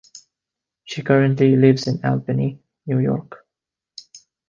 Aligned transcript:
She 0.83 1.03
currently 1.03 1.55
lives 1.55 1.85
in 1.85 2.03
Albany, 2.03 2.59
New 2.87 2.97
York. 2.97 3.45